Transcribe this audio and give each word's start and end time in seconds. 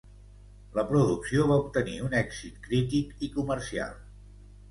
La 0.77 0.83
producció 0.91 1.43
va 1.51 1.57
obtenir 1.65 1.99
un 2.07 2.17
èxit 2.21 2.57
crític 2.65 3.13
i 3.27 3.31
comercial. 3.37 3.95